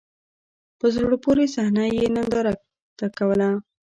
په 0.79 0.85
زړه 0.93 1.15
پوري 1.23 1.45
صحنه 1.55 1.83
یې 1.95 2.05
نندارې 2.15 2.53
ته 2.99 3.05
کوله. 3.17 3.49